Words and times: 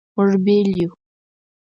مونږ 0.15 0.31
بیل 0.45 0.67
یو 0.81 0.89